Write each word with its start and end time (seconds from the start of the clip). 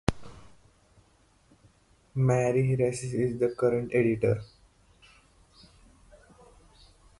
Mari 2.15 2.63
Herreras 2.69 3.03
is 3.03 3.37
the 3.37 3.53
current 3.55 3.93
editor. 3.93 4.41